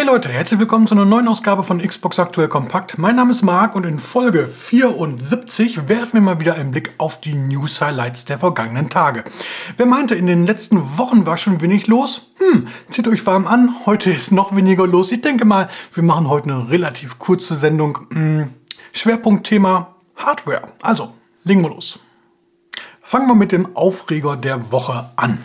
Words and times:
Hey 0.00 0.06
Leute, 0.06 0.30
herzlich 0.30 0.58
willkommen 0.58 0.86
zu 0.86 0.94
einer 0.94 1.04
neuen 1.04 1.28
Ausgabe 1.28 1.62
von 1.62 1.78
Xbox 1.78 2.18
Aktuell 2.18 2.48
Kompakt. 2.48 2.96
Mein 2.96 3.16
Name 3.16 3.32
ist 3.32 3.42
Marc 3.42 3.76
und 3.76 3.84
in 3.84 3.98
Folge 3.98 4.46
74 4.46 5.90
werfen 5.90 6.14
wir 6.14 6.20
mal 6.22 6.40
wieder 6.40 6.54
einen 6.54 6.70
Blick 6.70 6.94
auf 6.96 7.20
die 7.20 7.34
News 7.34 7.82
Highlights 7.82 8.24
der 8.24 8.38
vergangenen 8.38 8.88
Tage. 8.88 9.24
Wer 9.76 9.84
meinte, 9.84 10.14
in 10.14 10.26
den 10.26 10.46
letzten 10.46 10.96
Wochen 10.96 11.26
war 11.26 11.36
schon 11.36 11.60
wenig 11.60 11.86
los? 11.86 12.30
Hm, 12.38 12.68
zieht 12.88 13.08
euch 13.08 13.26
warm 13.26 13.46
an, 13.46 13.74
heute 13.84 14.08
ist 14.08 14.32
noch 14.32 14.56
weniger 14.56 14.86
los. 14.86 15.12
Ich 15.12 15.20
denke 15.20 15.44
mal, 15.44 15.68
wir 15.92 16.02
machen 16.02 16.30
heute 16.30 16.48
eine 16.48 16.70
relativ 16.70 17.18
kurze 17.18 17.58
Sendung. 17.58 17.98
Hm, 18.10 18.54
Schwerpunktthema 18.92 19.96
Hardware. 20.16 20.72
Also, 20.80 21.12
legen 21.44 21.60
wir 21.60 21.68
los. 21.68 22.00
Fangen 23.02 23.28
wir 23.28 23.34
mit 23.34 23.52
dem 23.52 23.76
Aufreger 23.76 24.38
der 24.38 24.72
Woche 24.72 25.10
an. 25.16 25.40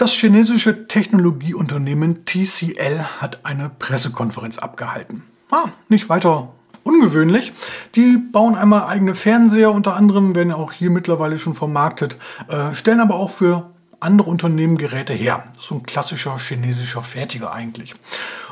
Das 0.00 0.12
chinesische 0.12 0.88
Technologieunternehmen 0.88 2.24
TCL 2.24 3.04
hat 3.20 3.44
eine 3.44 3.68
Pressekonferenz 3.68 4.56
abgehalten. 4.56 5.24
Ah, 5.50 5.66
nicht 5.90 6.08
weiter 6.08 6.54
ungewöhnlich. 6.84 7.52
Die 7.96 8.16
bauen 8.16 8.54
einmal 8.54 8.84
eigene 8.84 9.14
Fernseher, 9.14 9.72
unter 9.72 9.96
anderem 9.96 10.34
werden 10.34 10.54
auch 10.54 10.72
hier 10.72 10.88
mittlerweile 10.88 11.36
schon 11.36 11.52
vermarktet, 11.52 12.16
äh, 12.48 12.74
stellen 12.74 13.00
aber 13.00 13.16
auch 13.16 13.28
für 13.28 13.68
andere 14.00 14.30
Unternehmen 14.30 14.78
Geräte 14.78 15.12
her. 15.12 15.44
So 15.60 15.74
ein 15.74 15.82
klassischer 15.82 16.38
chinesischer 16.38 17.02
Fertiger 17.02 17.52
eigentlich. 17.52 17.94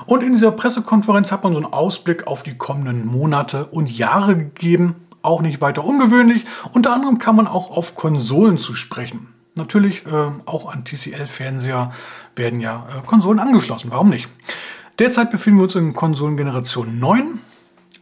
Und 0.05 0.23
in 0.23 0.33
dieser 0.33 0.53
Pressekonferenz 0.53 1.33
hat 1.33 1.45
man 1.45 1.55
so 1.55 1.61
einen 1.61 1.73
Ausblick 1.73 2.27
auf 2.27 2.43
die 2.43 2.59
kommenden 2.59 3.07
Monate 3.07 3.65
und 3.65 3.91
Jahre 3.91 4.37
gegeben. 4.37 4.97
Auch 5.23 5.41
nicht 5.41 5.63
weiter 5.63 5.83
ungewöhnlich. 5.83 6.45
Unter 6.73 6.93
anderem 6.93 7.17
kann 7.17 7.37
man 7.37 7.47
auch 7.47 7.71
auf 7.71 7.95
Konsolen 7.95 8.59
zu 8.59 8.75
sprechen. 8.75 9.29
Natürlich 9.59 10.07
äh, 10.07 10.31
auch 10.47 10.73
an 10.73 10.85
TCL-Fernseher 10.85 11.93
werden 12.37 12.61
ja 12.61 12.87
äh, 12.89 13.07
Konsolen 13.07 13.41
angeschlossen. 13.41 13.91
Warum 13.91 14.09
nicht? 14.09 14.29
Derzeit 14.99 15.31
befinden 15.31 15.59
wir 15.59 15.65
uns 15.65 15.75
in 15.75 15.93
Konsolengeneration 15.95 16.99
9. 16.99 17.41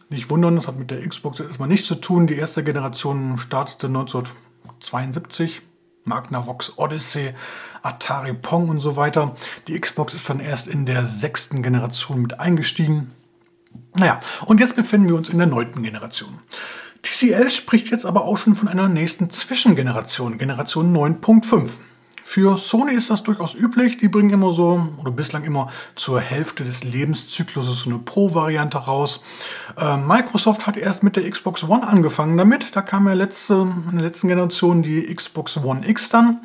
Nicht 0.09 0.29
wundern, 0.29 0.55
das 0.55 0.67
hat 0.67 0.79
mit 0.79 0.89
der 0.89 1.05
Xbox 1.07 1.41
erstmal 1.41 1.67
nichts 1.67 1.87
zu 1.87 1.95
tun. 1.95 2.27
Die 2.27 2.35
erste 2.35 2.63
Generation 2.63 3.37
startete 3.37 3.87
1972. 3.87 5.63
Magnavox 6.05 6.77
Odyssey, 6.77 7.33
Atari 7.83 8.33
Pong 8.33 8.69
und 8.69 8.79
so 8.79 8.95
weiter. 8.95 9.35
Die 9.67 9.77
Xbox 9.79 10.13
ist 10.13 10.29
dann 10.29 10.39
erst 10.39 10.67
in 10.67 10.85
der 10.85 11.05
sechsten 11.05 11.61
Generation 11.61 12.21
mit 12.21 12.39
eingestiegen. 12.39 13.11
Naja, 13.95 14.19
und 14.45 14.59
jetzt 14.59 14.75
befinden 14.75 15.09
wir 15.09 15.15
uns 15.15 15.29
in 15.29 15.37
der 15.37 15.47
neunten 15.47 15.83
Generation. 15.83 16.39
TCL 17.17 17.49
spricht 17.49 17.89
jetzt 17.89 18.05
aber 18.05 18.25
auch 18.25 18.37
schon 18.37 18.55
von 18.55 18.67
einer 18.67 18.87
nächsten 18.87 19.31
Zwischengeneration, 19.31 20.37
Generation 20.37 20.95
9.5. 20.95 21.69
Für 22.23 22.57
Sony 22.57 22.93
ist 22.93 23.09
das 23.09 23.23
durchaus 23.23 23.55
üblich. 23.55 23.97
Die 23.97 24.07
bringen 24.07 24.29
immer 24.29 24.51
so, 24.51 24.87
oder 24.99 25.09
bislang 25.09 25.43
immer 25.43 25.71
zur 25.95 26.19
Hälfte 26.19 26.63
des 26.63 26.83
Lebenszykluses 26.83 27.87
eine 27.87 27.97
Pro-Variante 27.97 28.77
raus. 28.77 29.21
Äh, 29.77 29.97
Microsoft 29.97 30.67
hat 30.67 30.77
erst 30.77 31.03
mit 31.03 31.15
der 31.15 31.27
Xbox 31.29 31.63
One 31.63 31.87
angefangen 31.87 32.37
damit. 32.37 32.75
Da 32.75 32.83
kam 32.83 33.07
ja 33.07 33.13
letzte, 33.13 33.53
in 33.53 33.93
der 33.93 34.03
letzten 34.03 34.27
Generation 34.27 34.83
die 34.83 35.03
Xbox 35.13 35.57
One 35.57 35.87
X 35.87 36.09
dann. 36.09 36.41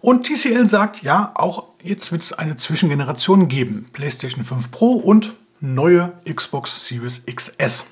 Und 0.00 0.26
TCL 0.26 0.66
sagt, 0.66 1.02
ja, 1.02 1.32
auch 1.34 1.64
jetzt 1.82 2.10
wird 2.10 2.22
es 2.22 2.32
eine 2.32 2.56
Zwischengeneration 2.56 3.48
geben. 3.48 3.90
PlayStation 3.92 4.44
5 4.44 4.70
Pro 4.70 4.92
und 4.92 5.34
neue 5.60 6.14
Xbox 6.24 6.86
Series 6.86 7.20
XS 7.26 7.84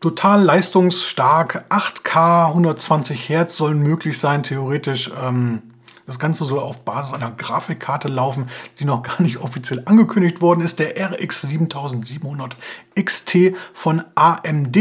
total 0.00 0.42
leistungsstark. 0.42 1.64
8K, 1.68 2.48
120 2.48 3.28
Hertz 3.28 3.56
sollen 3.56 3.82
möglich 3.82 4.18
sein, 4.18 4.42
theoretisch. 4.42 5.10
Ähm, 5.22 5.62
das 6.06 6.18
Ganze 6.18 6.44
soll 6.44 6.58
auf 6.58 6.80
Basis 6.84 7.14
einer 7.14 7.30
Grafikkarte 7.30 8.08
laufen, 8.08 8.48
die 8.80 8.84
noch 8.84 9.04
gar 9.04 9.22
nicht 9.22 9.36
offiziell 9.36 9.82
angekündigt 9.84 10.40
worden 10.40 10.60
ist. 10.60 10.80
Der 10.80 10.96
RX 11.12 11.42
7700 11.42 12.56
XT 13.00 13.54
von 13.72 14.02
AMD, 14.16 14.76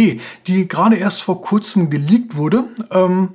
die 0.47 0.67
gerade 0.67 0.95
erst 0.95 1.21
vor 1.21 1.41
kurzem 1.41 1.91
geleakt 1.91 2.35
wurde. 2.35 2.63
Ähm, 2.89 3.33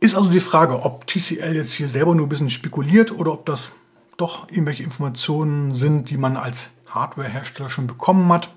ist 0.00 0.16
also 0.16 0.30
die 0.30 0.40
Frage, 0.40 0.82
ob 0.82 1.06
TCL 1.06 1.54
jetzt 1.54 1.74
hier 1.74 1.88
selber 1.88 2.14
nur 2.14 2.26
ein 2.26 2.28
bisschen 2.28 2.50
spekuliert 2.50 3.12
oder 3.12 3.32
ob 3.32 3.46
das 3.46 3.70
doch 4.16 4.50
irgendwelche 4.50 4.82
Informationen 4.82 5.74
sind, 5.74 6.10
die 6.10 6.16
man 6.16 6.36
als 6.36 6.70
Hardwarehersteller 6.88 7.70
schon 7.70 7.86
bekommen 7.86 8.32
hat. 8.32 8.50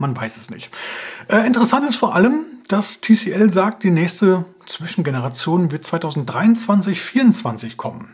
Man 0.00 0.16
weiß 0.16 0.38
es 0.38 0.48
nicht. 0.48 0.70
Äh, 1.28 1.46
interessant 1.46 1.86
ist 1.86 1.96
vor 1.96 2.14
allem, 2.14 2.46
dass 2.68 3.02
TCL 3.02 3.50
sagt, 3.50 3.82
die 3.82 3.90
nächste 3.90 4.46
Zwischengeneration 4.64 5.70
wird 5.70 5.84
2023, 5.84 6.98
2024 6.98 7.76
kommen. 7.76 8.08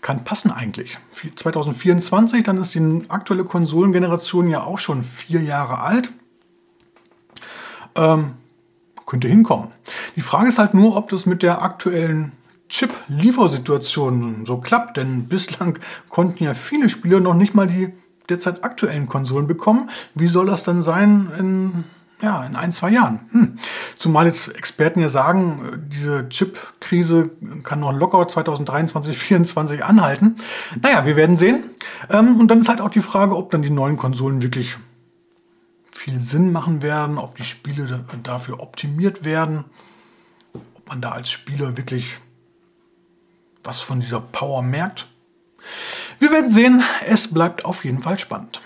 Kann 0.00 0.22
passen 0.22 0.52
eigentlich. 0.52 0.98
2024, 1.34 2.44
dann 2.44 2.58
ist 2.58 2.76
die 2.76 3.02
aktuelle 3.08 3.42
Konsolengeneration 3.42 4.48
ja 4.48 4.62
auch 4.62 4.78
schon 4.78 5.02
vier 5.02 5.42
Jahre 5.42 5.80
alt. 5.80 6.12
Ähm, 7.96 8.34
könnte 9.04 9.26
hinkommen. 9.26 9.72
Die 10.14 10.20
Frage 10.20 10.48
ist 10.48 10.60
halt 10.60 10.74
nur, 10.74 10.96
ob 10.96 11.08
das 11.08 11.26
mit 11.26 11.42
der 11.42 11.60
aktuellen 11.60 12.32
Chip-Liefersituation 12.68 14.46
so 14.46 14.58
klappt, 14.58 14.96
denn 14.96 15.26
bislang 15.26 15.80
konnten 16.08 16.44
ja 16.44 16.54
viele 16.54 16.88
Spieler 16.88 17.18
noch 17.18 17.34
nicht 17.34 17.54
mal 17.54 17.66
die 17.66 17.92
derzeit 18.28 18.64
aktuellen 18.64 19.06
Konsolen 19.06 19.46
bekommen. 19.46 19.90
Wie 20.14 20.28
soll 20.28 20.46
das 20.46 20.62
dann 20.62 20.82
sein 20.82 21.30
in, 21.38 21.84
ja, 22.22 22.44
in 22.44 22.56
ein, 22.56 22.72
zwei 22.72 22.90
Jahren? 22.90 23.20
Hm. 23.30 23.58
Zumal 23.96 24.26
jetzt 24.26 24.48
Experten 24.48 25.00
ja 25.00 25.08
sagen, 25.08 25.84
diese 25.88 26.28
Chip-Krise 26.28 27.30
kann 27.62 27.80
noch 27.80 27.92
locker 27.92 28.26
2023, 28.26 29.16
2024 29.16 29.84
anhalten. 29.84 30.36
Naja, 30.80 31.06
wir 31.06 31.16
werden 31.16 31.36
sehen. 31.36 31.70
Ähm, 32.10 32.40
und 32.40 32.48
dann 32.48 32.60
ist 32.60 32.68
halt 32.68 32.80
auch 32.80 32.90
die 32.90 33.00
Frage, 33.00 33.36
ob 33.36 33.50
dann 33.50 33.62
die 33.62 33.70
neuen 33.70 33.96
Konsolen 33.96 34.42
wirklich 34.42 34.76
viel 35.92 36.20
Sinn 36.20 36.52
machen 36.52 36.82
werden, 36.82 37.18
ob 37.18 37.36
die 37.36 37.44
Spiele 37.44 38.04
dafür 38.22 38.60
optimiert 38.60 39.24
werden, 39.24 39.64
ob 40.74 40.88
man 40.88 41.00
da 41.00 41.12
als 41.12 41.30
Spieler 41.30 41.76
wirklich 41.76 42.18
was 43.62 43.80
von 43.80 44.00
dieser 44.00 44.20
Power 44.20 44.62
merkt. 44.62 45.08
Wir 46.24 46.32
werden 46.32 46.48
sehen, 46.48 46.82
es 47.06 47.28
bleibt 47.28 47.66
auf 47.66 47.84
jeden 47.84 48.02
Fall 48.02 48.18
spannend. 48.18 48.62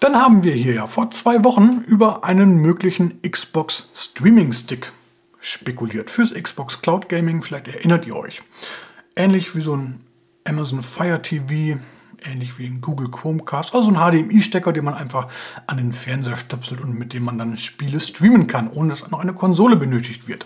Dann 0.00 0.16
haben 0.16 0.44
wir 0.44 0.52
hier 0.52 0.74
ja 0.74 0.86
vor 0.86 1.10
zwei 1.10 1.44
Wochen 1.44 1.82
über 1.86 2.24
einen 2.24 2.58
möglichen 2.58 3.22
Xbox 3.22 3.88
Streaming 3.94 4.52
Stick 4.52 4.92
spekuliert. 5.40 6.10
Fürs 6.10 6.34
Xbox 6.34 6.82
Cloud 6.82 7.08
Gaming, 7.08 7.40
vielleicht 7.40 7.68
erinnert 7.68 8.06
ihr 8.06 8.14
euch. 8.16 8.42
Ähnlich 9.16 9.56
wie 9.56 9.62
so 9.62 9.74
ein 9.74 10.04
Amazon 10.44 10.82
Fire 10.82 11.22
TV, 11.22 11.80
ähnlich 12.22 12.58
wie 12.58 12.66
ein 12.66 12.82
Google 12.82 13.10
Chromecast, 13.10 13.74
also 13.74 13.90
ein 13.90 13.96
HDMI-Stecker, 13.96 14.74
den 14.74 14.84
man 14.84 14.92
einfach 14.92 15.28
an 15.66 15.78
den 15.78 15.94
Fernseher 15.94 16.36
stöpselt 16.36 16.82
und 16.82 16.98
mit 16.98 17.14
dem 17.14 17.24
man 17.24 17.38
dann 17.38 17.56
Spiele 17.56 17.98
streamen 17.98 18.46
kann, 18.46 18.70
ohne 18.70 18.90
dass 18.90 19.10
noch 19.10 19.20
eine 19.20 19.32
Konsole 19.32 19.76
benötigt 19.76 20.28
wird. 20.28 20.44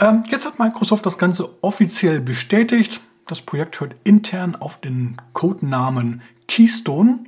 Ähm, 0.00 0.24
jetzt 0.28 0.44
hat 0.44 0.58
Microsoft 0.58 1.06
das 1.06 1.18
Ganze 1.18 1.50
offiziell 1.62 2.20
bestätigt. 2.20 3.00
Das 3.26 3.42
Projekt 3.42 3.80
hört 3.80 3.96
intern 4.04 4.54
auf 4.54 4.80
den 4.80 5.16
Codenamen 5.32 6.22
Keystone 6.46 7.24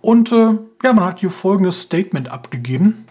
und 0.00 0.30
äh, 0.30 0.58
ja, 0.84 0.92
man 0.92 1.04
hat 1.04 1.18
hier 1.18 1.30
folgendes 1.30 1.82
Statement 1.82 2.28
abgegeben. 2.28 3.04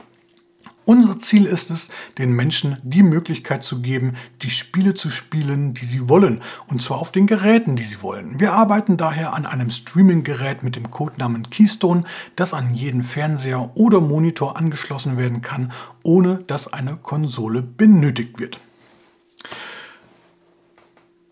Unser 0.86 1.20
Ziel 1.20 1.46
ist 1.46 1.70
es, 1.70 1.90
den 2.18 2.32
Menschen 2.32 2.78
die 2.82 3.04
Möglichkeit 3.04 3.62
zu 3.62 3.82
geben, 3.82 4.16
die 4.42 4.50
Spiele 4.50 4.94
zu 4.94 5.10
spielen, 5.10 5.74
die 5.74 5.86
sie 5.86 6.08
wollen, 6.08 6.42
und 6.68 6.82
zwar 6.82 7.00
auf 7.00 7.12
den 7.12 7.28
Geräten, 7.28 7.76
die 7.76 7.84
sie 7.84 8.02
wollen. 8.02 8.40
Wir 8.40 8.54
arbeiten 8.54 8.96
daher 8.96 9.34
an 9.34 9.46
einem 9.46 9.70
Streaming-Gerät 9.70 10.64
mit 10.64 10.78
dem 10.78 10.90
Codenamen 10.90 11.50
Keystone, 11.50 12.06
das 12.38 12.54
an 12.54 12.74
jeden 12.74 13.04
Fernseher 13.04 13.70
oder 13.76 14.00
Monitor 14.00 14.56
angeschlossen 14.56 15.18
werden 15.18 15.42
kann, 15.42 15.74
ohne 16.04 16.38
dass 16.48 16.72
eine 16.72 16.96
Konsole 16.96 17.62
benötigt 17.62 18.40
wird. 18.40 18.62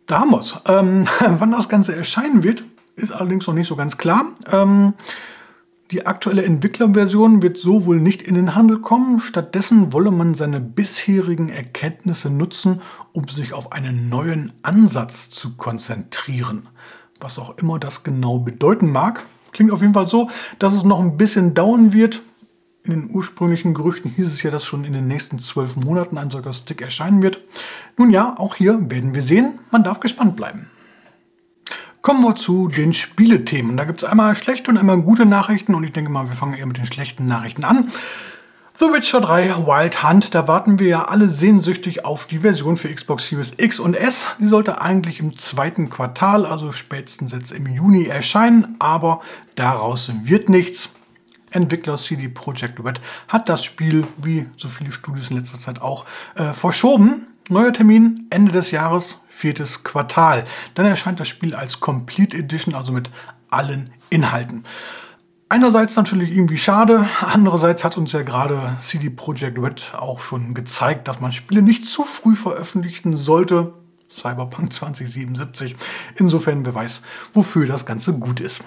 Da 0.07 0.21
haben 0.21 0.31
wir 0.31 0.39
es. 0.39 0.55
Ähm, 0.67 1.05
wann 1.19 1.51
das 1.51 1.69
Ganze 1.69 1.95
erscheinen 1.95 2.43
wird, 2.43 2.63
ist 2.95 3.11
allerdings 3.11 3.45
noch 3.45 3.53
nicht 3.53 3.67
so 3.67 3.75
ganz 3.75 3.97
klar. 3.97 4.25
Ähm, 4.51 4.93
die 5.91 6.05
aktuelle 6.05 6.43
Entwicklerversion 6.43 7.41
wird 7.43 7.57
so 7.57 7.85
wohl 7.85 8.01
nicht 8.01 8.21
in 8.21 8.35
den 8.35 8.55
Handel 8.55 8.79
kommen. 8.79 9.19
Stattdessen 9.19 9.93
wolle 9.93 10.11
man 10.11 10.33
seine 10.33 10.59
bisherigen 10.59 11.49
Erkenntnisse 11.49 12.29
nutzen, 12.29 12.81
um 13.13 13.27
sich 13.27 13.53
auf 13.53 13.71
einen 13.71 14.09
neuen 14.09 14.53
Ansatz 14.63 15.29
zu 15.29 15.55
konzentrieren. 15.55 16.67
Was 17.21 17.39
auch 17.39 17.57
immer 17.57 17.79
das 17.79 18.03
genau 18.03 18.39
bedeuten 18.39 18.91
mag. 18.91 19.25
Klingt 19.53 19.71
auf 19.71 19.81
jeden 19.81 19.93
Fall 19.93 20.07
so, 20.07 20.29
dass 20.59 20.73
es 20.73 20.83
noch 20.83 20.99
ein 20.99 21.17
bisschen 21.17 21.53
dauern 21.53 21.93
wird, 21.93 22.21
in 22.87 22.93
den 22.93 23.15
ursprünglichen 23.15 23.73
Gerüchten 23.73 24.11
hieß 24.11 24.27
es 24.27 24.43
ja, 24.43 24.51
dass 24.51 24.65
schon 24.65 24.83
in 24.83 24.93
den 24.93 25.07
nächsten 25.07 25.39
zwölf 25.39 25.75
Monaten 25.75 26.17
ein 26.17 26.31
solcher 26.31 26.53
Stick 26.53 26.81
erscheinen 26.81 27.21
wird. 27.21 27.39
Nun 27.97 28.09
ja, 28.09 28.35
auch 28.37 28.55
hier 28.55 28.89
werden 28.89 29.15
wir 29.15 29.21
sehen. 29.21 29.59
Man 29.71 29.83
darf 29.83 29.99
gespannt 29.99 30.35
bleiben. 30.35 30.69
Kommen 32.01 32.23
wir 32.23 32.35
zu 32.35 32.69
den 32.69 32.93
Spielethemen. 32.93 33.75
Da 33.75 33.83
gibt 33.83 34.01
es 34.01 34.09
einmal 34.09 34.33
schlechte 34.35 34.71
und 34.71 34.77
einmal 34.77 35.01
gute 35.01 35.25
Nachrichten 35.25 35.75
und 35.75 35.83
ich 35.83 35.91
denke 35.91 36.11
mal, 36.11 36.29
wir 36.29 36.35
fangen 36.35 36.53
eher 36.53 36.65
mit 36.65 36.77
den 36.77 36.85
schlechten 36.85 37.25
Nachrichten 37.25 37.63
an. 37.63 37.91
The 38.79 38.85
Witcher 38.85 39.21
3 39.21 39.65
Wild 39.65 40.03
Hunt, 40.03 40.35
da 40.35 40.47
warten 40.47 40.77
wir 40.77 40.87
ja 40.87 41.05
alle 41.05 41.29
sehnsüchtig 41.29 42.05
auf 42.05 42.27
die 42.27 42.37
Version 42.37 42.77
für 42.77 42.93
Xbox 42.93 43.27
Series 43.27 43.53
X 43.57 43.79
und 43.79 43.95
S. 43.95 44.29
Die 44.39 44.45
sollte 44.45 44.79
eigentlich 44.81 45.19
im 45.19 45.35
zweiten 45.35 45.89
Quartal, 45.89 46.45
also 46.45 46.71
spätestens 46.71 47.33
jetzt 47.33 47.51
im 47.51 47.65
Juni 47.65 48.05
erscheinen, 48.05 48.75
aber 48.77 49.21
daraus 49.55 50.11
wird 50.25 50.49
nichts. 50.49 50.91
Entwickler 51.51 51.97
CD 51.97 52.27
Projekt 52.27 52.83
Red 52.83 53.01
hat 53.27 53.49
das 53.49 53.63
Spiel, 53.63 54.05
wie 54.17 54.47
so 54.55 54.67
viele 54.67 54.91
Studios 54.91 55.29
in 55.29 55.37
letzter 55.37 55.59
Zeit 55.59 55.81
auch, 55.81 56.05
äh, 56.35 56.53
verschoben. 56.53 57.27
Neuer 57.49 57.71
Termin 57.71 58.27
Ende 58.29 58.51
des 58.51 58.71
Jahres, 58.71 59.17
viertes 59.29 59.83
Quartal. 59.83 60.45
Dann 60.73 60.85
erscheint 60.85 61.19
das 61.19 61.29
Spiel 61.29 61.55
als 61.55 61.79
Complete 61.79 62.35
Edition, 62.35 62.75
also 62.75 62.91
mit 62.91 63.09
allen 63.49 63.91
Inhalten. 64.09 64.63
Einerseits 65.49 65.95
natürlich 65.95 66.31
irgendwie 66.31 66.57
schade, 66.57 67.07
andererseits 67.21 67.85
hat 67.85 67.97
uns 67.97 68.11
ja 68.11 68.21
gerade 68.21 68.75
CD 68.81 69.09
Projekt 69.09 69.57
Red 69.57 69.93
auch 69.97 70.19
schon 70.19 70.53
gezeigt, 70.53 71.07
dass 71.07 71.21
man 71.21 71.31
Spiele 71.31 71.61
nicht 71.61 71.85
zu 71.85 72.03
früh 72.03 72.35
veröffentlichen 72.35 73.15
sollte. 73.15 73.73
Cyberpunk 74.09 74.73
2077. 74.73 75.75
Insofern, 76.15 76.65
wer 76.65 76.75
weiß, 76.75 77.01
wofür 77.33 77.67
das 77.67 77.85
Ganze 77.85 78.13
gut 78.13 78.39
ist. 78.39 78.63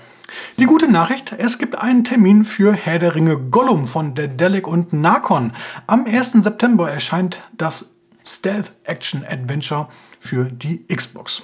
Die 0.59 0.67
gute 0.67 0.91
Nachricht, 0.91 1.35
es 1.39 1.59
gibt 1.59 1.79
einen 1.79 2.05
Termin 2.05 2.45
für 2.45 2.73
Herr 2.73 2.99
der 2.99 3.15
Ringe 3.15 3.37
Gollum 3.37 3.87
von 3.87 4.15
Dedelic 4.15 4.67
und 4.67 4.93
Narcon. 4.93 5.53
Am 5.87 6.07
1. 6.07 6.33
September 6.33 6.91
erscheint 6.91 7.43
das 7.57 7.87
Stealth 8.25 8.73
Action 8.85 9.25
Adventure 9.25 9.89
für 10.21 10.45
die 10.45 10.87
Xbox. 10.87 11.43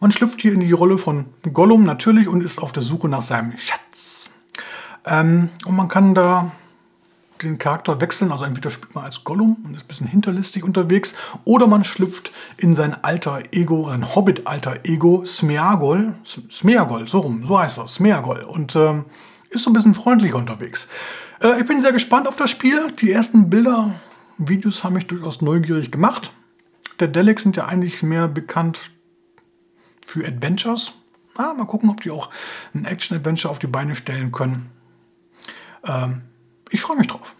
Man 0.00 0.10
schlüpft 0.10 0.40
hier 0.40 0.52
in 0.52 0.60
die 0.60 0.72
Rolle 0.72 0.98
von 0.98 1.26
Gollum 1.52 1.84
natürlich 1.84 2.26
und 2.26 2.42
ist 2.42 2.58
auf 2.58 2.72
der 2.72 2.82
Suche 2.82 3.08
nach 3.08 3.22
seinem 3.22 3.56
Schatz. 3.58 4.30
Ähm, 5.06 5.50
und 5.66 5.76
man 5.76 5.88
kann 5.88 6.14
da 6.14 6.52
den 7.48 7.58
Charakter 7.58 8.00
wechseln, 8.00 8.32
also 8.32 8.44
entweder 8.44 8.70
spielt 8.70 8.94
man 8.94 9.04
als 9.04 9.24
Gollum 9.24 9.56
und 9.64 9.74
ist 9.74 9.84
ein 9.84 9.88
bisschen 9.88 10.06
hinterlistig 10.06 10.64
unterwegs, 10.64 11.14
oder 11.44 11.66
man 11.66 11.84
schlüpft 11.84 12.32
in 12.56 12.74
sein 12.74 12.96
alter 13.02 13.42
Ego, 13.52 13.88
ein 13.88 14.14
Hobbit-alter 14.14 14.80
Ego, 14.84 15.24
Smeagol, 15.24 16.14
Smeagol, 16.24 17.08
so 17.08 17.20
rum, 17.20 17.44
so 17.46 17.58
heißt 17.58 17.78
er, 17.78 17.88
Smeagol, 17.88 18.40
und 18.42 18.76
ähm, 18.76 19.04
ist 19.50 19.64
so 19.64 19.70
ein 19.70 19.74
bisschen 19.74 19.94
freundlicher 19.94 20.36
unterwegs. 20.36 20.88
Äh, 21.40 21.60
ich 21.60 21.66
bin 21.66 21.80
sehr 21.80 21.92
gespannt 21.92 22.26
auf 22.26 22.36
das 22.36 22.50
Spiel. 22.50 22.92
Die 23.00 23.12
ersten 23.12 23.50
Bilder, 23.50 23.94
Videos 24.38 24.84
haben 24.84 24.94
mich 24.94 25.06
durchaus 25.06 25.42
neugierig 25.42 25.90
gemacht. 25.90 26.32
Der 27.00 27.08
Delic 27.08 27.40
sind 27.40 27.56
ja 27.56 27.66
eigentlich 27.66 28.02
mehr 28.02 28.28
bekannt 28.28 28.78
für 30.06 30.26
Adventures. 30.26 30.92
Ah, 31.36 31.54
mal 31.54 31.66
gucken, 31.66 31.90
ob 31.90 32.00
die 32.00 32.10
auch 32.10 32.30
ein 32.74 32.84
Action-Adventure 32.84 33.50
auf 33.50 33.58
die 33.58 33.66
Beine 33.66 33.94
stellen 33.94 34.32
können. 34.32 34.70
Ähm, 35.84 36.22
ich 36.72 36.80
freue 36.80 36.96
mich 36.96 37.06
drauf. 37.06 37.36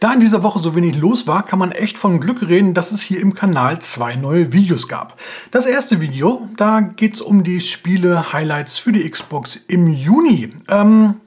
Da 0.00 0.12
in 0.12 0.20
dieser 0.20 0.42
Woche 0.42 0.58
so 0.58 0.74
wenig 0.74 0.96
los 0.96 1.28
war, 1.28 1.44
kann 1.44 1.60
man 1.60 1.70
echt 1.70 1.96
von 1.96 2.18
Glück 2.18 2.42
reden, 2.42 2.74
dass 2.74 2.90
es 2.90 3.02
hier 3.02 3.20
im 3.20 3.34
Kanal 3.34 3.80
zwei 3.80 4.16
neue 4.16 4.52
Videos 4.52 4.88
gab. 4.88 5.20
Das 5.52 5.64
erste 5.64 6.00
Video, 6.00 6.48
da 6.56 6.80
geht 6.80 7.14
es 7.14 7.20
um 7.20 7.44
die 7.44 7.60
Spiele-Highlights 7.60 8.78
für 8.78 8.90
die 8.90 9.08
Xbox 9.08 9.54
im 9.68 9.92
Juni. 9.92 10.54
Ähm, 10.66 11.20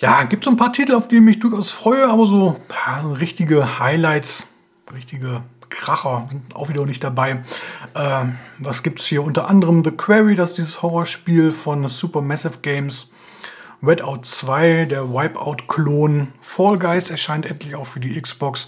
ja, 0.00 0.24
gibt 0.24 0.44
so 0.44 0.50
ein 0.50 0.58
paar 0.58 0.74
Titel, 0.74 0.94
auf 0.94 1.08
die 1.08 1.16
ich 1.16 1.22
mich 1.22 1.40
durchaus 1.40 1.70
freue, 1.70 2.06
aber 2.08 2.26
so 2.26 2.60
ja, 2.68 3.10
richtige 3.12 3.78
Highlights, 3.78 4.46
richtige 4.94 5.42
Kracher 5.70 6.28
sind 6.30 6.54
auch 6.54 6.68
wieder 6.68 6.84
nicht 6.84 7.02
dabei. 7.02 7.42
Äh, 7.94 8.24
was 8.58 8.82
gibt 8.82 9.00
es 9.00 9.06
hier? 9.06 9.22
Unter 9.22 9.48
anderem 9.48 9.82
The 9.82 9.92
Quarry, 9.92 10.34
das 10.34 10.50
ist 10.50 10.58
dieses 10.58 10.82
Horrorspiel 10.82 11.52
von 11.52 11.88
Supermassive 11.88 12.58
Games. 12.60 13.10
Redout 13.82 14.20
2, 14.22 14.86
der 14.86 15.10
Wipeout-Klon. 15.10 16.28
Fall 16.40 16.78
Guys 16.78 17.10
erscheint 17.10 17.46
endlich 17.46 17.76
auch 17.76 17.86
für 17.86 18.00
die 18.00 18.20
Xbox. 18.20 18.66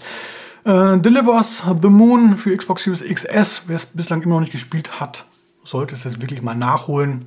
Äh, 0.63 0.97
Delivers 0.99 1.63
the 1.81 1.89
Moon 1.89 2.37
für 2.37 2.55
Xbox 2.55 2.83
Series 2.83 3.03
XS. 3.03 3.63
Wer 3.67 3.75
es 3.75 3.85
bislang 3.87 4.21
immer 4.21 4.35
noch 4.35 4.41
nicht 4.41 4.53
gespielt 4.53 4.99
hat, 4.99 5.25
sollte 5.63 5.95
es 5.95 6.03
jetzt 6.03 6.21
wirklich 6.21 6.41
mal 6.41 6.55
nachholen. 6.55 7.25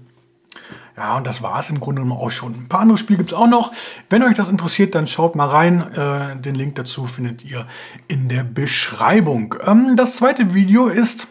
Ja, 0.96 1.16
und 1.16 1.26
das 1.26 1.42
war 1.42 1.58
es 1.58 1.70
im 1.70 1.80
Grunde 1.80 2.02
genommen 2.02 2.20
auch 2.20 2.30
schon. 2.30 2.54
Ein 2.54 2.68
paar 2.68 2.80
andere 2.80 2.96
Spiele 2.96 3.18
gibt 3.18 3.32
es 3.32 3.36
auch 3.36 3.48
noch. 3.48 3.72
Wenn 4.08 4.22
euch 4.22 4.36
das 4.36 4.48
interessiert, 4.48 4.94
dann 4.94 5.08
schaut 5.08 5.34
mal 5.34 5.48
rein. 5.48 5.80
Äh, 5.92 6.40
den 6.40 6.54
Link 6.54 6.76
dazu 6.76 7.06
findet 7.06 7.44
ihr 7.44 7.66
in 8.06 8.28
der 8.28 8.44
Beschreibung. 8.44 9.56
Ähm, 9.66 9.96
das 9.96 10.16
zweite 10.16 10.54
Video 10.54 10.86
ist 10.86 11.26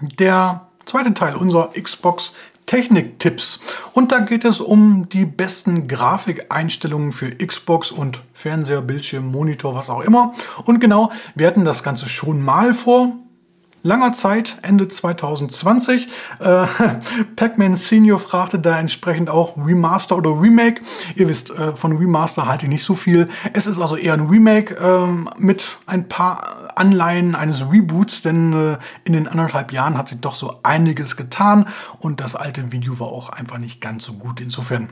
der 0.00 0.68
zweite 0.86 1.14
Teil 1.14 1.36
unserer 1.36 1.70
Xbox 1.80 2.34
Technik-Tipps. 2.68 3.58
Und 3.92 4.12
da 4.12 4.20
geht 4.20 4.44
es 4.44 4.60
um 4.60 5.08
die 5.08 5.24
besten 5.24 5.88
Grafikeinstellungen 5.88 7.12
für 7.12 7.30
Xbox 7.30 7.90
und 7.90 8.20
Fernseher, 8.32 8.82
Bildschirm, 8.82 9.26
Monitor, 9.26 9.74
was 9.74 9.90
auch 9.90 10.02
immer. 10.02 10.34
Und 10.64 10.78
genau, 10.78 11.10
wir 11.34 11.48
hatten 11.48 11.64
das 11.64 11.82
Ganze 11.82 12.08
schon 12.08 12.40
mal 12.42 12.74
vor 12.74 13.14
langer 13.82 14.12
Zeit, 14.12 14.56
Ende 14.62 14.88
2020. 14.88 16.08
Äh, 16.40 16.66
Pac-Man 17.36 17.76
Senior 17.76 18.18
fragte 18.18 18.58
da 18.58 18.78
entsprechend 18.78 19.30
auch 19.30 19.56
Remaster 19.56 20.16
oder 20.16 20.30
Remake. 20.30 20.82
Ihr 21.16 21.28
wisst, 21.28 21.50
äh, 21.50 21.74
von 21.74 21.96
Remaster 21.96 22.46
halte 22.46 22.66
ich 22.66 22.70
nicht 22.70 22.84
so 22.84 22.94
viel. 22.94 23.28
Es 23.52 23.66
ist 23.66 23.80
also 23.80 23.96
eher 23.96 24.14
ein 24.14 24.26
Remake 24.26 24.76
äh, 24.76 25.40
mit 25.40 25.78
ein 25.86 26.08
paar 26.08 26.72
Anleihen 26.76 27.34
eines 27.34 27.70
Reboots, 27.70 28.22
denn 28.22 28.52
äh, 28.52 28.78
in 29.04 29.12
den 29.12 29.28
anderthalb 29.28 29.72
Jahren 29.72 29.98
hat 29.98 30.08
sich 30.08 30.20
doch 30.20 30.34
so 30.34 30.60
einiges 30.62 31.16
getan 31.16 31.66
und 31.98 32.20
das 32.20 32.36
alte 32.36 32.72
Video 32.72 32.98
war 33.00 33.08
auch 33.08 33.30
einfach 33.30 33.58
nicht 33.58 33.80
ganz 33.80 34.04
so 34.04 34.14
gut. 34.14 34.40
Insofern 34.40 34.88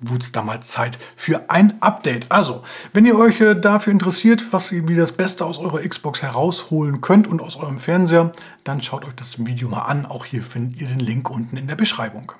wurde 0.00 0.22
es 0.22 0.32
damals 0.32 0.68
Zeit 0.68 0.98
für 1.16 1.50
ein 1.50 1.80
Update. 1.80 2.30
Also, 2.30 2.62
wenn 2.92 3.06
ihr 3.06 3.18
euch 3.18 3.40
äh, 3.40 3.54
dafür 3.54 3.92
interessiert, 3.92 4.52
was 4.52 4.72
ihr 4.72 4.88
wie 4.88 4.96
das 4.96 5.12
Beste 5.12 5.44
aus 5.44 5.58
eurer 5.58 5.80
Xbox 5.80 6.22
herausholen 6.22 7.00
könnt 7.00 7.26
und 7.26 7.40
aus 7.40 7.56
eurem 7.56 7.78
Fernseher, 7.78 8.32
dann 8.64 8.82
schaut 8.82 9.04
euch 9.04 9.14
das 9.14 9.44
Video 9.44 9.68
mal 9.68 9.82
an. 9.82 10.06
Auch 10.06 10.24
hier 10.24 10.42
findet 10.42 10.80
ihr 10.80 10.88
den 10.88 11.00
Link 11.00 11.30
unten 11.30 11.56
in 11.56 11.66
der 11.66 11.76
Beschreibung. 11.76 12.32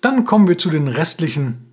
Dann 0.00 0.24
kommen 0.24 0.48
wir 0.48 0.58
zu 0.58 0.70
den 0.70 0.88
restlichen 0.88 1.66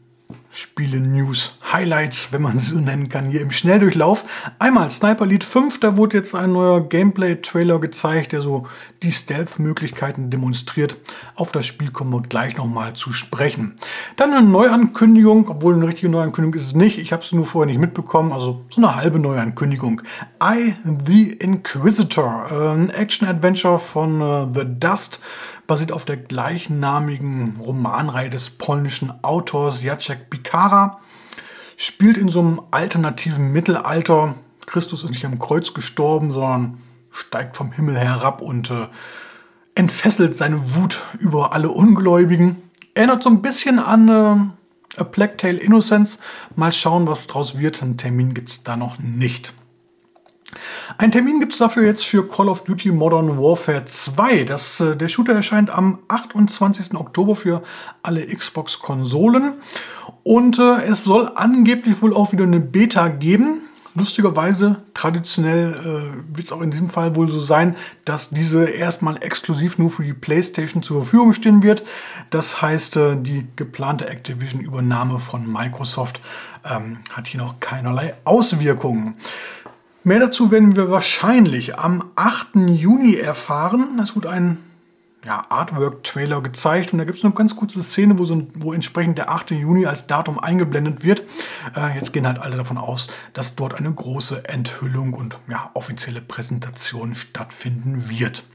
Spiele-News, 0.57 1.55
Highlights, 1.71 2.29
wenn 2.31 2.41
man 2.41 2.57
sie 2.57 2.73
so 2.73 2.79
nennen 2.79 3.09
kann, 3.09 3.29
hier 3.29 3.41
im 3.41 3.51
Schnelldurchlauf. 3.51 4.25
Einmal 4.57 4.89
Sniper 4.89 5.25
Elite 5.25 5.45
5, 5.45 5.79
da 5.79 5.97
wurde 5.97 6.17
jetzt 6.17 6.33
ein 6.33 6.53
neuer 6.53 6.81
Gameplay-Trailer 6.81 7.79
gezeigt, 7.79 8.31
der 8.31 8.41
so 8.41 8.65
die 9.03 9.11
Stealth-Möglichkeiten 9.11 10.31
demonstriert. 10.31 10.97
Auf 11.35 11.51
das 11.51 11.67
Spiel 11.67 11.91
kommen 11.91 12.11
wir 12.11 12.23
gleich 12.23 12.57
nochmal 12.57 12.93
zu 12.93 13.13
sprechen. 13.13 13.75
Dann 14.15 14.33
eine 14.33 14.47
Neuankündigung, 14.47 15.47
obwohl 15.47 15.75
eine 15.75 15.87
richtige 15.87 16.09
Neuankündigung 16.09 16.59
ist 16.59 16.65
es 16.65 16.73
nicht. 16.73 16.97
Ich 16.97 17.13
habe 17.13 17.21
es 17.21 17.31
nur 17.31 17.45
vorher 17.45 17.71
nicht 17.71 17.79
mitbekommen, 17.79 18.31
also 18.31 18.65
so 18.69 18.81
eine 18.81 18.95
halbe 18.95 19.19
Neuankündigung. 19.19 20.01
I, 20.41 20.73
the 21.05 21.33
Inquisitor, 21.33 22.47
äh, 22.49 22.73
ein 22.73 22.89
Action-Adventure 22.89 23.77
von 23.77 24.21
uh, 24.21 24.51
The 24.51 24.65
Dust 24.65 25.19
basiert 25.67 25.91
auf 25.91 26.05
der 26.05 26.17
gleichnamigen 26.17 27.57
Romanreihe 27.61 28.29
des 28.29 28.49
polnischen 28.49 29.13
Autors 29.23 29.83
Jacek 29.83 30.29
Bikara. 30.47 30.99
Spielt 31.75 32.17
in 32.17 32.29
so 32.29 32.39
einem 32.39 32.61
alternativen 32.71 33.51
Mittelalter. 33.51 34.35
Christus 34.65 35.03
ist 35.03 35.11
nicht 35.11 35.25
am 35.25 35.39
Kreuz 35.39 35.73
gestorben, 35.73 36.31
sondern 36.31 36.81
steigt 37.11 37.55
vom 37.55 37.71
Himmel 37.71 37.97
herab 37.97 38.41
und 38.41 38.71
äh, 38.71 38.87
entfesselt 39.75 40.35
seine 40.35 40.75
Wut 40.75 41.03
über 41.19 41.53
alle 41.53 41.69
Ungläubigen. 41.69 42.63
Erinnert 42.93 43.23
so 43.23 43.29
ein 43.29 43.41
bisschen 43.41 43.79
an 43.79 44.09
äh, 44.09 44.99
A 44.99 45.03
Plague 45.03 45.37
Tale 45.37 45.57
Innocence. 45.57 46.19
Mal 46.55 46.71
schauen, 46.71 47.07
was 47.07 47.27
draus 47.27 47.59
wird. 47.59 47.83
Einen 47.83 47.97
Termin 47.97 48.33
gibt 48.33 48.49
es 48.49 48.63
da 48.63 48.75
noch 48.75 48.97
nicht. 48.97 49.53
Ein 50.97 51.11
Termin 51.11 51.39
gibt 51.39 51.51
es 51.51 51.59
dafür 51.59 51.83
jetzt 51.83 52.05
für 52.05 52.27
Call 52.27 52.47
of 52.47 52.63
Duty 52.63 52.91
Modern 52.91 53.37
Warfare 53.37 53.85
2. 53.85 54.45
Das, 54.45 54.79
äh, 54.79 54.95
der 54.95 55.07
Shooter 55.09 55.33
erscheint 55.33 55.69
am 55.69 55.99
28. 56.07 56.95
Oktober 56.95 57.35
für 57.35 57.61
alle 58.01 58.25
Xbox-Konsolen. 58.25 59.55
Und 60.27 60.59
äh, 60.59 60.83
es 60.83 61.05
soll 61.05 61.31
angeblich 61.35 62.01
wohl 62.01 62.13
auch 62.13 62.33
wieder 62.33 62.43
eine 62.43 62.59
Beta 62.59 63.07
geben. 63.07 63.61
Lustigerweise, 63.95 64.75
traditionell 64.93 65.71
äh, 65.73 66.35
wird 66.35 66.47
es 66.47 66.51
auch 66.51 66.59
in 66.59 66.69
diesem 66.69 66.89
Fall 66.89 67.15
wohl 67.15 67.29
so 67.29 67.39
sein, 67.39 67.77
dass 68.03 68.29
diese 68.31 68.65
erstmal 68.65 69.23
exklusiv 69.23 69.77
nur 69.77 69.89
für 69.89 70.03
die 70.03 70.11
PlayStation 70.11 70.83
zur 70.83 71.03
Verfügung 71.03 71.31
stehen 71.31 71.63
wird. 71.63 71.85
Das 72.29 72.61
heißt, 72.61 72.97
äh, 72.97 73.15
die 73.15 73.47
geplante 73.55 74.09
Activision-Übernahme 74.09 75.19
von 75.19 75.49
Microsoft 75.49 76.19
ähm, 76.69 76.99
hat 77.13 77.29
hier 77.29 77.39
noch 77.39 77.61
keinerlei 77.61 78.13
Auswirkungen. 78.25 79.15
Mehr 80.03 80.19
dazu 80.19 80.51
werden 80.51 80.75
wir 80.75 80.91
wahrscheinlich 80.91 81.79
am 81.79 82.03
8. 82.17 82.49
Juni 82.75 83.15
erfahren. 83.15 83.97
Es 84.03 84.13
wird 84.13 84.25
ein 84.25 84.57
ja, 85.27 85.45
Artwork-Trailer 85.49 86.41
gezeigt 86.41 86.93
und 86.93 86.99
da 86.99 87.03
gibt 87.03 87.17
es 87.17 87.25
eine 87.25 87.33
ganz 87.33 87.53
kurze 87.57 87.83
Szene, 87.83 88.17
wo, 88.17 88.23
so, 88.23 88.47
wo 88.55 88.71
entsprechend 88.71 89.17
der 89.17 89.29
8. 89.29 89.51
Juni 89.51 89.85
als 89.85 90.07
Datum 90.07 90.39
eingeblendet 90.39 91.03
wird. 91.03 91.23
Äh, 91.75 91.95
jetzt 91.95 92.13
gehen 92.13 92.25
halt 92.25 92.39
alle 92.39 92.55
davon 92.55 92.77
aus, 92.77 93.09
dass 93.33 93.55
dort 93.55 93.73
eine 93.73 93.91
große 93.91 94.47
Enthüllung 94.47 95.13
und 95.13 95.37
ja, 95.49 95.69
offizielle 95.73 96.21
Präsentation 96.21 97.13
stattfinden 97.13 98.09
wird. 98.09 98.45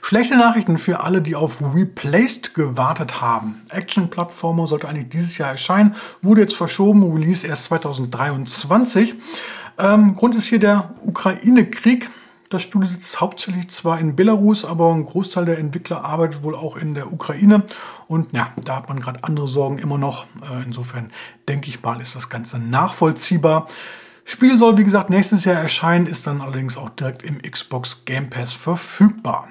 Schlechte 0.00 0.36
Nachrichten 0.36 0.78
für 0.78 1.00
alle, 1.00 1.20
die 1.20 1.34
auf 1.34 1.60
Replaced 1.60 2.54
gewartet 2.54 3.20
haben. 3.20 3.62
Action-Plattformer 3.70 4.68
sollte 4.68 4.88
eigentlich 4.88 5.08
dieses 5.08 5.38
Jahr 5.38 5.50
erscheinen, 5.50 5.96
wurde 6.22 6.42
jetzt 6.42 6.54
verschoben, 6.54 7.02
Release 7.12 7.44
erst 7.44 7.64
2023. 7.64 9.14
Ähm, 9.78 10.14
Grund 10.14 10.36
ist 10.36 10.46
hier 10.46 10.60
der 10.60 10.94
Ukraine-Krieg. 11.02 12.08
Das 12.52 12.60
Studio 12.60 12.86
sitzt 12.86 13.18
hauptsächlich 13.18 13.70
zwar 13.70 13.98
in 13.98 14.14
Belarus, 14.14 14.66
aber 14.66 14.92
ein 14.92 15.06
Großteil 15.06 15.46
der 15.46 15.58
Entwickler 15.58 16.04
arbeitet 16.04 16.42
wohl 16.42 16.54
auch 16.54 16.76
in 16.76 16.92
der 16.92 17.10
Ukraine. 17.10 17.62
Und 18.08 18.34
ja, 18.34 18.52
da 18.62 18.76
hat 18.76 18.90
man 18.90 19.00
gerade 19.00 19.24
andere 19.24 19.48
Sorgen 19.48 19.78
immer 19.78 19.96
noch. 19.96 20.26
Äh, 20.42 20.62
insofern 20.66 21.12
denke 21.48 21.70
ich 21.70 21.82
mal, 21.82 21.98
ist 21.98 22.14
das 22.14 22.28
Ganze 22.28 22.58
nachvollziehbar. 22.58 23.68
Spiel 24.26 24.58
soll 24.58 24.76
wie 24.76 24.84
gesagt 24.84 25.08
nächstes 25.08 25.46
Jahr 25.46 25.56
erscheinen, 25.56 26.04
ist 26.04 26.26
dann 26.26 26.42
allerdings 26.42 26.76
auch 26.76 26.90
direkt 26.90 27.22
im 27.22 27.40
Xbox 27.40 28.04
Game 28.04 28.28
Pass 28.28 28.52
verfügbar. 28.52 29.48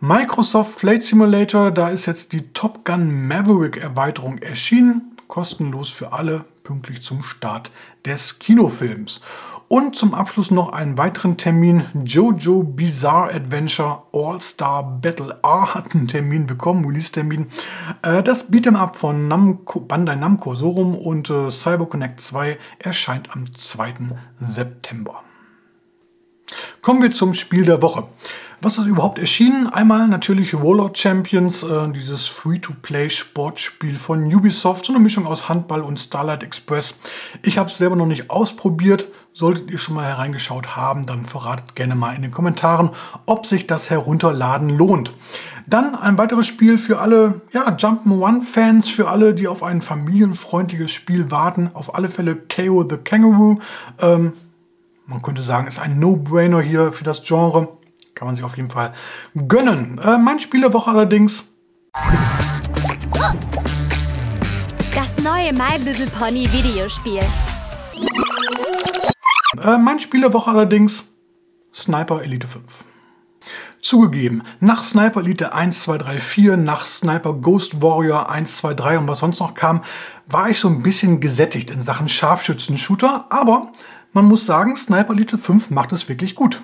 Microsoft 0.00 0.80
Flight 0.80 1.02
Simulator, 1.02 1.70
da 1.70 1.88
ist 1.88 2.06
jetzt 2.06 2.32
die 2.32 2.54
Top 2.54 2.86
Gun 2.86 3.28
Maverick 3.28 3.76
Erweiterung 3.76 4.38
erschienen, 4.38 5.14
kostenlos 5.26 5.90
für 5.90 6.14
alle, 6.14 6.46
pünktlich 6.64 7.02
zum 7.02 7.22
Start 7.22 7.70
des 8.06 8.38
Kinofilms. 8.38 9.20
Und 9.68 9.96
zum 9.96 10.14
Abschluss 10.14 10.50
noch 10.50 10.72
einen 10.72 10.96
weiteren 10.96 11.36
Termin. 11.36 11.84
Jojo 12.02 12.62
Bizarre 12.62 13.34
Adventure 13.34 14.02
All-Star 14.12 14.82
Battle 14.82 15.38
R 15.42 15.74
hat 15.74 15.94
einen 15.94 16.08
Termin 16.08 16.46
bekommen, 16.46 16.86
Release-Termin. 16.86 17.48
Äh, 18.00 18.22
das 18.22 18.50
Beat'em 18.50 18.76
Up 18.76 18.96
von 18.96 19.28
Namco, 19.28 19.80
Bandai 19.80 20.16
Namco 20.16 20.54
so 20.54 20.70
rum 20.70 20.96
und 20.96 21.28
äh, 21.28 21.50
CyberConnect 21.50 22.18
2 22.18 22.58
erscheint 22.78 23.30
am 23.36 23.44
2. 23.52 23.94
September. 24.40 25.22
Kommen 26.80 27.02
wir 27.02 27.12
zum 27.12 27.34
Spiel 27.34 27.66
der 27.66 27.82
Woche. 27.82 28.04
Was 28.60 28.76
ist 28.76 28.86
überhaupt 28.86 29.20
erschienen? 29.20 29.68
Einmal 29.68 30.08
natürlich 30.08 30.52
Warlord 30.52 30.98
Champions, 30.98 31.62
äh, 31.62 31.92
dieses 31.92 32.26
Free-to-Play-Sportspiel 32.26 33.94
von 33.94 34.24
Ubisoft, 34.34 34.86
so 34.86 34.92
eine 34.92 35.00
Mischung 35.00 35.28
aus 35.28 35.48
Handball 35.48 35.82
und 35.82 36.00
Starlight 36.00 36.42
Express. 36.42 36.98
Ich 37.42 37.56
habe 37.56 37.70
es 37.70 37.76
selber 37.76 37.94
noch 37.94 38.06
nicht 38.06 38.30
ausprobiert. 38.30 39.06
Solltet 39.32 39.70
ihr 39.70 39.78
schon 39.78 39.94
mal 39.94 40.06
hereingeschaut 40.06 40.74
haben, 40.74 41.06
dann 41.06 41.26
verratet 41.26 41.76
gerne 41.76 41.94
mal 41.94 42.16
in 42.16 42.22
den 42.22 42.32
Kommentaren, 42.32 42.90
ob 43.26 43.46
sich 43.46 43.68
das 43.68 43.90
Herunterladen 43.90 44.70
lohnt. 44.70 45.12
Dann 45.68 45.94
ein 45.94 46.18
weiteres 46.18 46.48
Spiel 46.48 46.78
für 46.78 46.98
alle 46.98 47.42
ja, 47.52 47.68
Jump'n'One-Fans, 47.68 48.88
für 48.88 49.08
alle, 49.08 49.34
die 49.34 49.46
auf 49.46 49.62
ein 49.62 49.82
familienfreundliches 49.82 50.90
Spiel 50.90 51.30
warten. 51.30 51.70
Auf 51.74 51.94
alle 51.94 52.08
Fälle 52.08 52.34
KO 52.34 52.84
the 52.88 52.96
Kangaroo. 52.96 53.60
Ähm, 54.00 54.32
man 55.06 55.22
könnte 55.22 55.42
sagen, 55.42 55.68
ist 55.68 55.78
ein 55.78 56.00
No-Brainer 56.00 56.60
hier 56.60 56.90
für 56.90 57.04
das 57.04 57.22
Genre. 57.22 57.77
Kann 58.18 58.26
man 58.26 58.34
sich 58.34 58.44
auf 58.44 58.56
jeden 58.56 58.68
Fall 58.68 58.94
gönnen. 59.46 59.98
Äh, 59.98 60.18
mein 60.18 60.40
Spiel 60.40 60.62
der 60.62 60.72
Woche 60.72 60.90
allerdings. 60.90 61.44
Das 64.92 65.18
neue 65.18 65.52
My 65.52 65.76
Little 65.78 66.08
Pony 66.08 66.52
Videospiel. 66.52 67.22
Äh, 69.62 69.78
mein 69.78 70.00
Spiel 70.00 70.22
der 70.22 70.32
Woche 70.32 70.50
allerdings 70.50 71.04
Sniper 71.72 72.20
Elite 72.24 72.48
5. 72.48 72.84
Zugegeben, 73.80 74.42
nach 74.58 74.82
Sniper 74.82 75.20
Elite 75.20 75.52
1, 75.52 75.84
2, 75.84 75.98
3, 75.98 76.18
4, 76.18 76.56
nach 76.56 76.86
Sniper 76.86 77.34
Ghost 77.34 77.82
Warrior 77.82 78.28
1, 78.28 78.56
2, 78.56 78.74
3 78.74 78.98
und 78.98 79.06
was 79.06 79.20
sonst 79.20 79.38
noch 79.38 79.54
kam, 79.54 79.84
war 80.26 80.50
ich 80.50 80.58
so 80.58 80.66
ein 80.66 80.82
bisschen 80.82 81.20
gesättigt 81.20 81.70
in 81.70 81.82
Sachen 81.82 82.08
Scharfschützen-Shooter, 82.08 83.26
aber 83.30 83.70
man 84.12 84.24
muss 84.24 84.44
sagen, 84.44 84.76
Sniper 84.76 85.12
Elite 85.12 85.38
5 85.38 85.70
macht 85.70 85.92
es 85.92 86.08
wirklich 86.08 86.34
gut. 86.34 86.60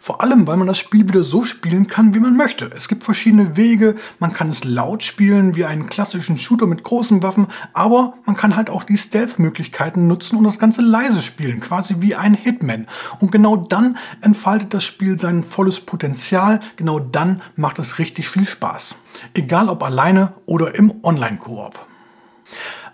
Vor 0.00 0.20
allem, 0.20 0.46
weil 0.46 0.56
man 0.56 0.66
das 0.66 0.78
Spiel 0.78 1.08
wieder 1.08 1.22
so 1.22 1.44
spielen 1.44 1.86
kann, 1.86 2.14
wie 2.14 2.20
man 2.20 2.36
möchte. 2.36 2.70
Es 2.74 2.88
gibt 2.88 3.04
verschiedene 3.04 3.56
Wege, 3.56 3.96
man 4.18 4.32
kann 4.32 4.48
es 4.50 4.64
laut 4.64 5.02
spielen, 5.02 5.54
wie 5.54 5.64
einen 5.64 5.88
klassischen 5.88 6.38
Shooter 6.38 6.66
mit 6.66 6.82
großen 6.82 7.22
Waffen, 7.22 7.46
aber 7.72 8.14
man 8.24 8.36
kann 8.36 8.56
halt 8.56 8.70
auch 8.70 8.84
die 8.84 8.96
Stealth-Möglichkeiten 8.96 10.06
nutzen 10.06 10.36
und 10.36 10.44
das 10.44 10.58
Ganze 10.58 10.82
leise 10.82 11.22
spielen, 11.22 11.60
quasi 11.60 11.96
wie 12.00 12.14
ein 12.14 12.34
Hitman. 12.34 12.86
Und 13.20 13.32
genau 13.32 13.56
dann 13.56 13.96
entfaltet 14.20 14.74
das 14.74 14.84
Spiel 14.84 15.18
sein 15.18 15.42
volles 15.42 15.80
Potenzial, 15.80 16.60
genau 16.76 16.98
dann 16.98 17.42
macht 17.56 17.78
es 17.78 17.98
richtig 17.98 18.28
viel 18.28 18.46
Spaß. 18.46 18.96
Egal 19.34 19.68
ob 19.68 19.82
alleine 19.82 20.32
oder 20.46 20.74
im 20.74 20.92
Online-Koop. 21.02 21.86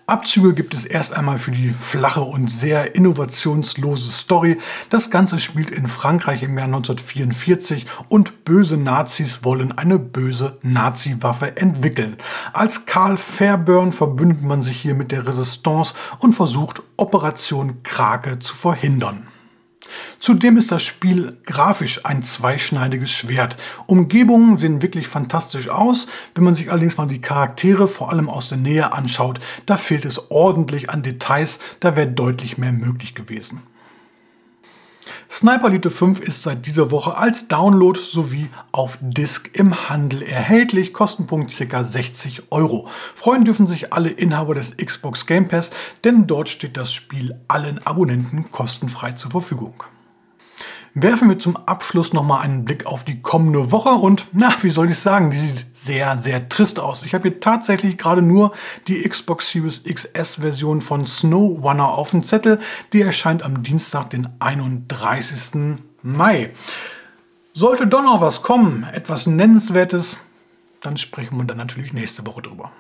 Abzüge 0.09 0.55
gibt 0.55 0.73
es 0.73 0.87
erst 0.87 1.13
einmal 1.13 1.37
für 1.37 1.51
die 1.51 1.69
flache 1.69 2.23
und 2.23 2.51
sehr 2.51 2.95
innovationslose 2.95 4.11
Story. 4.11 4.57
Das 4.89 5.11
Ganze 5.11 5.39
spielt 5.39 5.71
in 5.71 5.87
Frankreich 5.87 6.43
im 6.43 6.57
Jahr 6.57 6.65
1944 6.65 7.85
und 8.09 8.43
böse 8.47 8.79
Nazis 8.79 9.45
wollen 9.45 9.77
eine 9.77 9.99
böse 9.99 10.57
Nazi-Waffe 10.63 11.59
entwickeln. 11.59 12.17
Als 12.55 12.87
Karl 12.87 13.19
Fairburn 13.19 13.93
verbündet 13.93 14.43
man 14.43 14.63
sich 14.63 14.81
hier 14.81 14.95
mit 14.95 15.13
der 15.13 15.27
Resistance 15.27 15.93
und 16.21 16.33
versucht 16.33 16.83
Operation 16.97 17.83
Krake 17.83 18.39
zu 18.39 18.55
verhindern. 18.55 19.27
Zudem 20.19 20.57
ist 20.57 20.73
das 20.73 20.83
Spiel 20.83 21.37
grafisch 21.45 22.05
ein 22.05 22.23
zweischneidiges 22.23 23.11
Schwert. 23.11 23.57
Umgebungen 23.87 24.57
sehen 24.57 24.83
wirklich 24.83 25.09
fantastisch 25.09 25.69
aus. 25.69 26.07
Wenn 26.35 26.45
man 26.45 26.55
sich 26.55 26.71
allerdings 26.71 26.97
mal 26.97 27.07
die 27.07 27.21
Charaktere 27.21 27.89
vor 27.89 28.11
allem 28.11 28.29
aus 28.29 28.49
der 28.49 28.59
Nähe 28.59 28.93
anschaut, 28.93 29.41
da 29.67 29.77
fehlt 29.77 30.05
es 30.05 30.31
ordentlich 30.31 30.91
an 30.91 31.03
Details, 31.03 31.59
da 31.81 31.97
wäre 31.97 32.09
deutlich 32.09 32.59
mehr 32.59 32.73
möglich 32.73 33.15
gewesen. 33.15 33.63
Sniper 35.31 35.69
Elite 35.69 35.91
5 35.91 36.21
ist 36.21 36.43
seit 36.43 36.65
dieser 36.65 36.91
Woche 36.91 37.17
als 37.17 37.49
Download 37.49 38.01
sowie 38.01 38.49
auf 38.73 38.99
Disk 39.03 39.51
im 39.53 39.89
Handel 39.91 40.23
erhältlich, 40.23 40.95
Kostenpunkt 40.95 41.55
ca. 41.55 41.85
60 41.85 42.51
Euro. 42.51 42.89
Freuen 43.15 43.45
dürfen 43.45 43.67
sich 43.67 43.93
alle 43.93 44.09
Inhaber 44.09 44.55
des 44.55 44.79
Xbox 44.79 45.27
Game 45.27 45.47
Pass, 45.47 45.71
denn 46.03 46.27
dort 46.27 46.49
steht 46.49 46.79
das 46.79 46.95
Spiel 46.95 47.39
allen 47.47 47.79
Abonnenten 47.87 48.51
kostenfrei 48.51 49.13
zur 49.13 49.31
Verfügung 49.31 49.75
werfen 51.03 51.29
wir 51.29 51.39
zum 51.39 51.57
Abschluss 51.57 52.13
nochmal 52.13 52.43
einen 52.43 52.65
Blick 52.65 52.87
auf 52.87 53.05
die 53.05 53.21
kommende 53.21 53.73
Woche 53.73 53.91
und 53.91 54.27
na, 54.33 54.55
wie 54.63 54.71
soll 54.71 54.91
ich 54.91 54.99
sagen, 54.99 55.31
die 55.31 55.39
sieht 55.39 55.67
sehr, 55.73 56.19
sehr 56.19 56.49
trist 56.49 56.81
aus. 56.81 57.03
Ich 57.03 57.15
habe 57.15 57.29
hier 57.29 57.41
tatsächlich 57.41 57.97
gerade 57.97 58.23
nur 58.23 58.53
die 58.87 59.09
Xbox 59.09 59.51
Series 59.51 59.83
XS 59.85 60.37
Version 60.37 60.81
von 60.81 61.07
Snow 61.07 61.63
Runner 61.63 61.89
auf 61.89 62.11
dem 62.11 62.25
Zettel. 62.25 62.61
Die 62.93 63.03
erscheint 63.03 63.43
am 63.43 63.63
Dienstag, 63.63 64.11
den 64.11 64.29
31. 64.39 65.79
Mai. 66.03 66.51
Sollte 67.55 67.87
doch 67.87 68.03
noch 68.03 68.21
was 68.21 68.43
kommen, 68.43 68.85
etwas 68.93 69.27
Nennenswertes, 69.27 70.19
dann 70.81 70.97
sprechen 70.97 71.37
wir 71.39 71.45
dann 71.45 71.57
natürlich 71.57 71.93
nächste 71.93 72.27
Woche 72.27 72.43
drüber. 72.43 72.71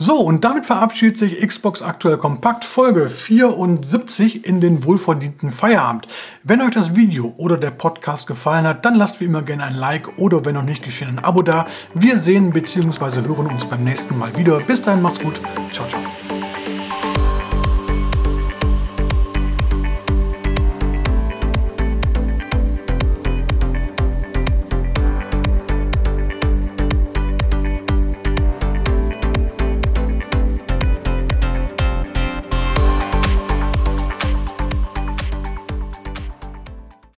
So, 0.00 0.20
und 0.20 0.44
damit 0.44 0.64
verabschiedet 0.64 1.16
sich 1.16 1.44
Xbox 1.44 1.82
Aktuell 1.82 2.18
Kompakt 2.18 2.64
Folge 2.64 3.08
74 3.08 4.46
in 4.46 4.60
den 4.60 4.84
wohlverdienten 4.84 5.50
Feierabend. 5.50 6.06
Wenn 6.44 6.62
euch 6.62 6.70
das 6.70 6.94
Video 6.94 7.34
oder 7.36 7.56
der 7.56 7.72
Podcast 7.72 8.28
gefallen 8.28 8.64
hat, 8.64 8.84
dann 8.84 8.94
lasst 8.94 9.20
wie 9.20 9.24
immer 9.24 9.42
gerne 9.42 9.64
ein 9.64 9.74
Like 9.74 10.16
oder 10.16 10.44
wenn 10.44 10.54
noch 10.54 10.62
nicht 10.62 10.84
geschehen 10.84 11.08
ein 11.08 11.24
Abo 11.24 11.42
da. 11.42 11.66
Wir 11.94 12.18
sehen 12.18 12.52
bzw. 12.52 13.26
hören 13.26 13.48
uns 13.48 13.64
beim 13.64 13.82
nächsten 13.82 14.16
Mal 14.16 14.36
wieder. 14.36 14.60
Bis 14.60 14.82
dahin 14.82 15.02
macht's 15.02 15.18
gut. 15.18 15.40
Ciao, 15.72 15.88
ciao. 15.88 16.27